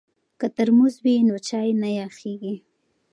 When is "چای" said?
1.47-1.69